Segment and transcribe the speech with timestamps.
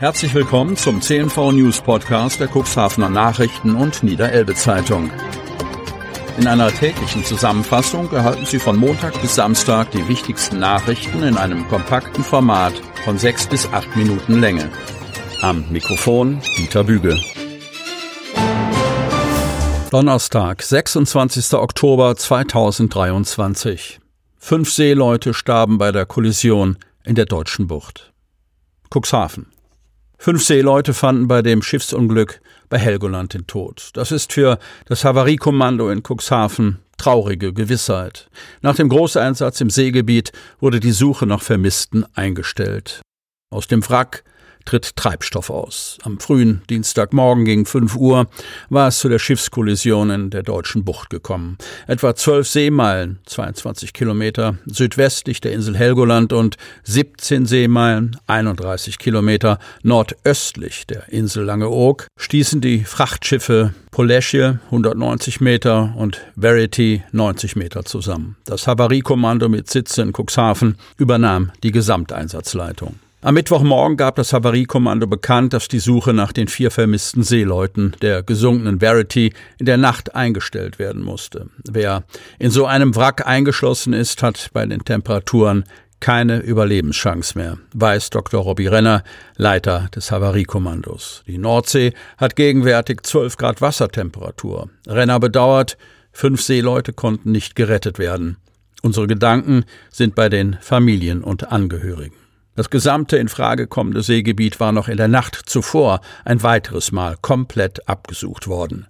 [0.00, 5.10] Herzlich willkommen zum CNV News Podcast der Cuxhavener Nachrichten und Niederelbe Zeitung.
[6.38, 11.68] In einer täglichen Zusammenfassung erhalten Sie von Montag bis Samstag die wichtigsten Nachrichten in einem
[11.68, 12.72] kompakten Format
[13.04, 14.70] von sechs bis acht Minuten Länge.
[15.42, 17.20] Am Mikrofon Dieter Büge.
[19.90, 21.52] Donnerstag, 26.
[21.52, 24.00] Oktober 2023.
[24.38, 28.14] Fünf Seeleute starben bei der Kollision in der Deutschen Bucht.
[28.88, 29.52] Cuxhaven.
[30.22, 33.88] Fünf Seeleute fanden bei dem Schiffsunglück bei Helgoland den Tod.
[33.94, 38.28] Das ist für das Havariekommando in Cuxhaven traurige Gewissheit.
[38.60, 43.00] Nach dem Großeinsatz im Seegebiet wurde die Suche nach Vermissten eingestellt.
[43.50, 44.22] Aus dem Wrack
[44.64, 45.98] tritt Treibstoff aus.
[46.02, 48.26] Am frühen Dienstagmorgen gegen 5 Uhr
[48.68, 51.58] war es zu der Schiffskollision in der deutschen Bucht gekommen.
[51.86, 60.86] Etwa zwölf Seemeilen, 22 Kilometer südwestlich der Insel Helgoland und 17 Seemeilen, 31 Kilometer nordöstlich
[60.86, 68.36] der Insel Langeoog, stießen die Frachtschiffe Polesje 190 Meter und Verity 90 Meter zusammen.
[68.44, 72.94] Das Havariekommando mit Sitz in Cuxhaven übernahm die Gesamteinsatzleitung.
[73.22, 78.22] Am Mittwochmorgen gab das Havariekommando bekannt, dass die Suche nach den vier vermissten Seeleuten der
[78.22, 81.50] gesunkenen Verity in der Nacht eingestellt werden musste.
[81.70, 82.04] Wer
[82.38, 85.64] in so einem Wrack eingeschlossen ist, hat bei den Temperaturen
[86.00, 88.40] keine Überlebenschance mehr, weiß Dr.
[88.40, 89.04] Robbie Renner,
[89.36, 91.22] Leiter des Havariekommandos.
[91.26, 94.70] Die Nordsee hat gegenwärtig 12 Grad Wassertemperatur.
[94.88, 95.76] Renner bedauert,
[96.10, 98.38] fünf Seeleute konnten nicht gerettet werden.
[98.80, 102.16] Unsere Gedanken sind bei den Familien und Angehörigen.
[102.56, 107.16] Das gesamte in Frage kommende Seegebiet war noch in der Nacht zuvor ein weiteres Mal
[107.20, 108.86] komplett abgesucht worden.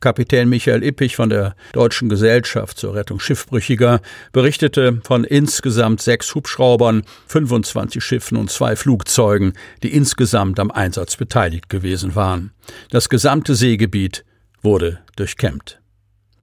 [0.00, 4.00] Kapitän Michael Ippich von der Deutschen Gesellschaft zur Rettung Schiffbrüchiger
[4.32, 11.70] berichtete von insgesamt sechs Hubschraubern, 25 Schiffen und zwei Flugzeugen, die insgesamt am Einsatz beteiligt
[11.70, 12.52] gewesen waren.
[12.90, 14.26] Das gesamte Seegebiet
[14.60, 15.80] wurde durchkämmt.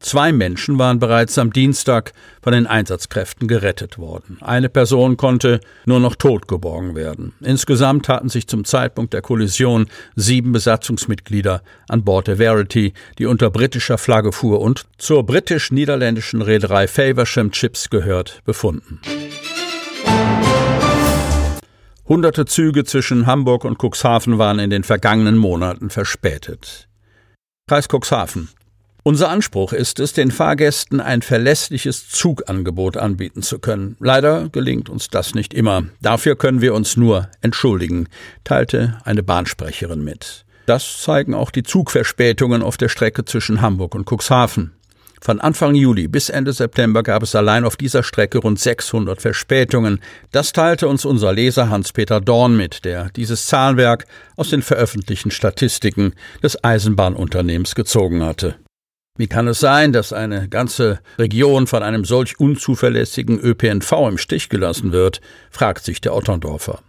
[0.02, 4.40] Zwei Menschen waren bereits am Dienstag von den Einsatzkräften gerettet worden.
[4.42, 7.34] Eine Person konnte nur noch tot geborgen werden.
[7.40, 9.86] Insgesamt hatten sich zum Zeitpunkt der Kollision
[10.16, 16.88] sieben Besatzungsmitglieder an Bord der Verity, die unter britischer Flagge fuhr und zur britisch-niederländischen Reederei
[16.88, 19.00] Faversham Chips gehört, befunden.
[22.08, 26.88] Hunderte Züge zwischen Hamburg und Cuxhaven waren in den vergangenen Monaten verspätet.
[27.68, 28.50] Kreis Cuxhaven
[29.04, 33.96] unser Anspruch ist es, den Fahrgästen ein verlässliches Zugangebot anbieten zu können.
[34.00, 35.84] Leider gelingt uns das nicht immer.
[36.02, 38.08] Dafür können wir uns nur entschuldigen,
[38.44, 40.46] teilte eine Bahnsprecherin mit.
[40.68, 44.74] Das zeigen auch die Zugverspätungen auf der Strecke zwischen Hamburg und Cuxhaven.
[45.24, 50.00] Von Anfang Juli bis Ende September gab es allein auf dieser Strecke rund 600 Verspätungen.
[50.32, 56.14] Das teilte uns unser Leser Hans-Peter Dorn mit, der dieses Zahlwerk aus den veröffentlichten Statistiken
[56.42, 58.56] des Eisenbahnunternehmens gezogen hatte.
[59.18, 64.50] Wie kann es sein, dass eine ganze Region von einem solch unzuverlässigen ÖPNV im Stich
[64.50, 66.80] gelassen wird, fragt sich der Otterndorfer.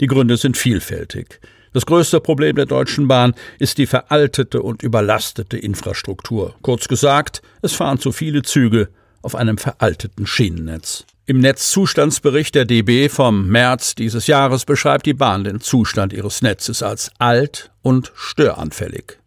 [0.00, 1.40] Die Gründe sind vielfältig.
[1.74, 6.56] Das größte Problem der Deutschen Bahn ist die veraltete und überlastete Infrastruktur.
[6.62, 8.88] Kurz gesagt, es fahren zu viele Züge
[9.20, 11.04] auf einem veralteten Schienennetz.
[11.26, 16.82] Im Netzzustandsbericht der DB vom März dieses Jahres beschreibt die Bahn den Zustand ihres Netzes
[16.82, 19.18] als alt und störanfällig.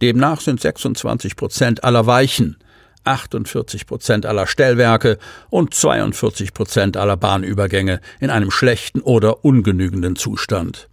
[0.00, 2.56] Demnach sind 26 Prozent aller Weichen,
[3.04, 5.18] 48 Prozent aller Stellwerke
[5.50, 10.88] und 42 Prozent aller Bahnübergänge in einem schlechten oder ungenügenden Zustand.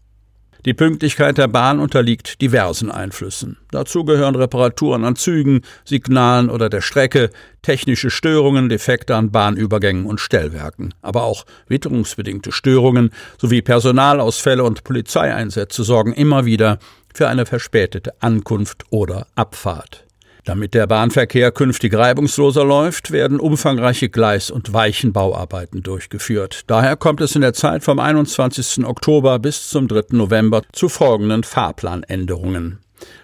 [0.64, 3.58] Die Pünktlichkeit der Bahn unterliegt diversen Einflüssen.
[3.72, 7.32] Dazu gehören Reparaturen an Zügen, Signalen oder der Strecke,
[7.64, 15.84] technische Störungen, Defekte an Bahnübergängen und Stellwerken, aber auch witterungsbedingte Störungen sowie Personalausfälle und Polizeieinsätze
[15.84, 16.78] sorgen immer wieder
[17.12, 20.06] für eine verspätete Ankunft oder Abfahrt.
[20.44, 26.64] Damit der Bahnverkehr künftig reibungsloser läuft, werden umfangreiche Gleis- und Weichenbauarbeiten durchgeführt.
[26.66, 28.84] Daher kommt es in der Zeit vom 21.
[28.86, 30.06] Oktober bis zum 3.
[30.12, 32.80] November zu folgenden Fahrplanänderungen.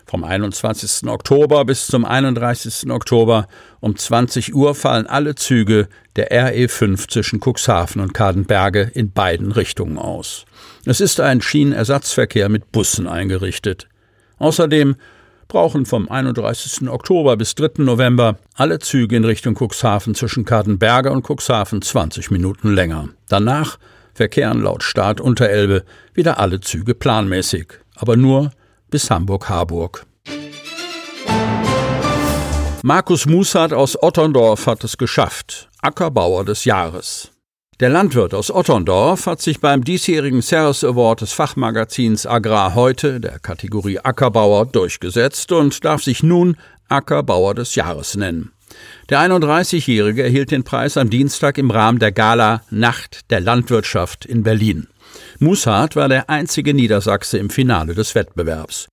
[0.05, 1.09] Vom 21.
[1.09, 2.89] Oktober bis zum 31.
[2.91, 3.47] Oktober
[3.79, 9.97] um 20 Uhr fallen alle Züge der RE5 zwischen Cuxhaven und Kadenberge in beiden Richtungen
[9.97, 10.45] aus.
[10.85, 13.87] Es ist ein Schienenersatzverkehr mit Bussen eingerichtet.
[14.37, 14.95] Außerdem
[15.47, 16.89] brauchen vom 31.
[16.89, 17.83] Oktober bis 3.
[17.83, 23.09] November alle Züge in Richtung Cuxhaven zwischen Kadenberge und Cuxhaven 20 Minuten länger.
[23.29, 23.77] Danach
[24.13, 25.83] verkehren laut Start Unterelbe
[26.13, 28.51] wieder alle Züge planmäßig, aber nur
[28.89, 30.05] bis Hamburg-Harburg.
[32.83, 35.69] Markus Musat aus Otterndorf hat es geschafft.
[35.81, 37.31] Ackerbauer des Jahres.
[37.79, 43.37] Der Landwirt aus Otterndorf hat sich beim diesjährigen Ceres Award des Fachmagazins Agrar heute der
[43.37, 46.57] Kategorie Ackerbauer durchgesetzt und darf sich nun
[46.89, 48.51] Ackerbauer des Jahres nennen.
[49.09, 54.41] Der 31-Jährige erhielt den Preis am Dienstag im Rahmen der Gala Nacht der Landwirtschaft in
[54.41, 54.87] Berlin.
[55.37, 58.87] Mushardt war der einzige Niedersachse im Finale des Wettbewerbs.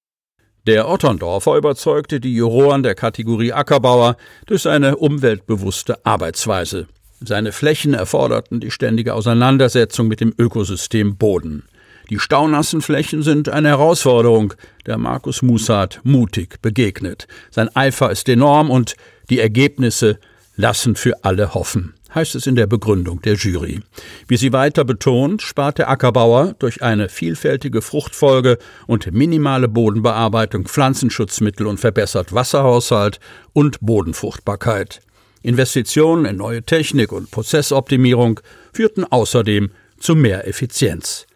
[0.67, 6.87] Der Otterndorfer überzeugte die Juroren der Kategorie Ackerbauer durch seine umweltbewusste Arbeitsweise.
[7.21, 11.65] Seine Flächen erforderten die ständige Auseinandersetzung mit dem Ökosystem Boden.
[12.11, 14.53] Die staunassen Flächen sind eine Herausforderung,
[14.85, 17.27] der Markus Musat mutig begegnet.
[17.51, 18.95] Sein Eifer ist enorm und
[19.31, 20.19] die Ergebnisse
[20.57, 23.81] lassen für alle hoffen, heißt es in der Begründung der Jury.
[24.29, 31.67] Wie sie weiter betont, spart der Ackerbauer durch eine vielfältige Fruchtfolge und minimale Bodenbearbeitung Pflanzenschutzmittel
[31.67, 33.19] und verbessert Wasserhaushalt
[33.55, 35.01] und Bodenfruchtbarkeit.
[35.45, 38.41] Investitionen in neue Technik und Prozessoptimierung
[38.73, 41.27] führten außerdem zu mehr Effizienz.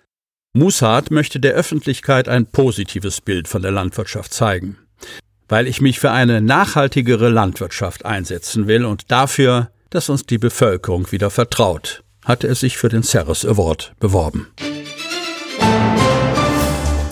[0.54, 4.78] Mushardt möchte der Öffentlichkeit ein positives Bild von der Landwirtschaft zeigen.
[5.46, 11.12] Weil ich mich für eine nachhaltigere Landwirtschaft einsetzen will und dafür, dass uns die Bevölkerung
[11.12, 14.48] wieder vertraut, hatte er sich für den Ceres Award beworben.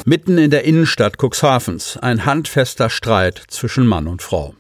[0.07, 4.55] Mitten in der Innenstadt Cuxhavens ein handfester Streit zwischen Mann und Frau.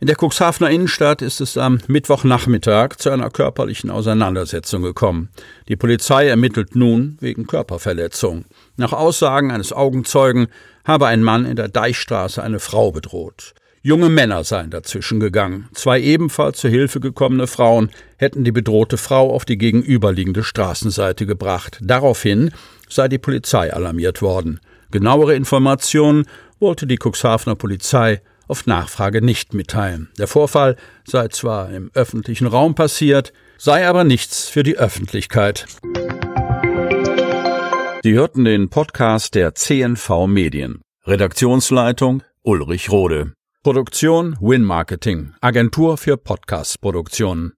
[0.00, 5.30] In der Cuxhavener Innenstadt ist es am Mittwochnachmittag zu einer körperlichen Auseinandersetzung gekommen.
[5.68, 8.44] Die Polizei ermittelt nun wegen Körperverletzung.
[8.76, 10.48] Nach Aussagen eines Augenzeugen
[10.84, 13.54] habe ein Mann in der Deichstraße eine Frau bedroht.
[13.80, 15.68] Junge Männer seien dazwischen gegangen.
[15.74, 21.80] Zwei ebenfalls zur Hilfe gekommene Frauen hätten die bedrohte Frau auf die gegenüberliegende Straßenseite gebracht.
[21.82, 22.50] Daraufhin
[22.88, 24.60] sei die Polizei alarmiert worden.
[24.90, 26.26] Genauere Informationen
[26.60, 30.10] wollte die Cuxhavener Polizei auf Nachfrage nicht mitteilen.
[30.18, 30.76] Der Vorfall
[31.06, 35.66] sei zwar im öffentlichen Raum passiert, sei aber nichts für die Öffentlichkeit.
[38.02, 40.82] Sie hörten den Podcast der CNV Medien.
[41.06, 43.32] Redaktionsleitung Ulrich Rode.
[43.62, 47.52] Produktion Win Marketing, Agentur für Podcast-Produktionen.